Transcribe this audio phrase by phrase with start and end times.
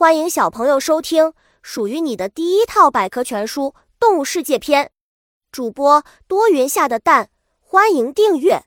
[0.00, 4.86] 欢迎小朋友收听属于你的第一套百科全书《动物世界篇》。
[5.52, 7.28] 主播多云下的蛋，
[7.60, 8.64] 欢迎订阅。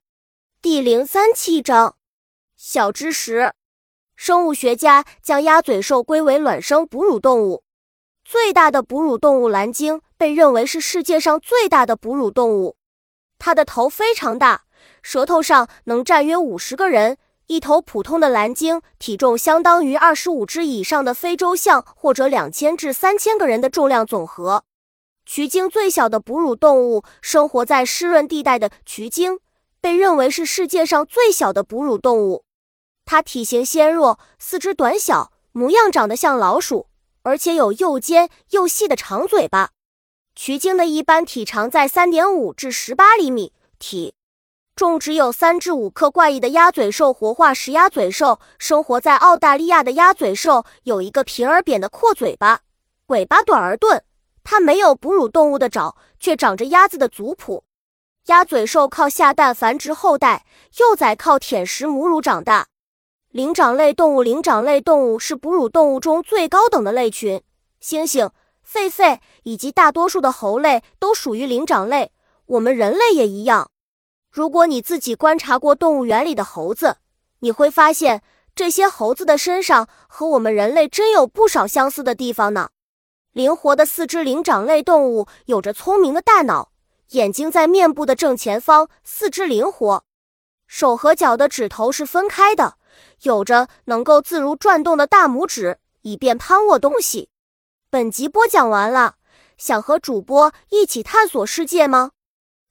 [0.61, 1.96] 第零三七章：
[2.55, 3.54] 小知识。
[4.15, 7.63] 生物学家将鸭嘴兽归为卵生哺乳动物。
[8.24, 12.78] 最大的哺乳动物蓝鲸被认为是世界上最大的哺乳动物。
[13.40, 14.65] 它的头非常大，
[15.02, 17.18] 舌头上能站约五十个人。
[17.48, 24.63] 一头普通的蓝鲸体重相当于二十五只以上的非洲象，或者两千至三千个人的重量总和。
[25.26, 29.40] 渠鲸最小的哺乳动物，生活在湿润地带的渠鲸，
[29.80, 32.45] 被认为是世界上最小的哺乳动物。
[33.05, 36.88] 它体型纤弱，四肢短小，模样长得像老鼠，
[37.23, 39.71] 而且有又尖又细的长嘴巴。
[40.35, 44.16] 渠鲸的一般体长在三点五至十八厘米，体。
[44.76, 46.09] 重只有三至五克。
[46.09, 52.62] 怪异的鸭嘴兽活化石鸭嘴兽生活在澳大利亚的鸭嘴兽有一个平而扁的阔嘴巴，
[53.08, 54.04] 尾巴短而钝。
[54.44, 57.63] 它没有哺乳动物的爪，却长着鸭子的族谱。
[58.26, 60.46] 鸭嘴兽靠下蛋繁殖后代，
[60.79, 62.68] 幼崽靠舔食母乳长大。
[63.29, 67.41] 灵长类动物，灵长类动物是哺乳动物中最高等的类群。
[67.81, 68.29] 猩猩、
[68.67, 72.11] 狒狒以及大多数的猴类都属于灵长类，
[72.45, 73.71] 我们人类也一样。
[74.33, 76.97] 如果你自己观察过动物园里的猴子，
[77.41, 78.23] 你会发现
[78.55, 82.69] 这些猴子的身上和我们人类真有不少相似的地方呢。
[83.33, 86.71] 灵活的四肢灵长类动物有着聪明的大脑，
[87.09, 90.03] 眼睛在面部的正前方，四肢灵活，
[90.65, 92.77] 手和脚的指头是分开的，
[93.21, 97.29] 有着能够自如转动的大拇指，以便攀握东西。
[97.91, 99.17] 本集播讲完了，
[99.59, 102.13] 想和主播一起探索世界吗？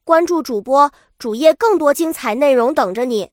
[0.04, 0.90] 关注主播
[1.22, 3.30] 主页，更多精彩内容等着你。